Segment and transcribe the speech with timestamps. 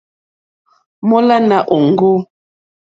[1.07, 2.11] Mólánà òŋɡô.